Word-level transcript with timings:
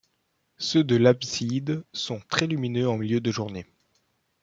Ceux 0.57 0.83
de 0.83 0.95
l’abside 0.95 1.83
sont 1.93 2.19
très 2.27 2.47
lumineux 2.47 2.89
en 2.89 2.97
milieu 2.97 3.21
de 3.21 3.29
journée. 3.29 3.67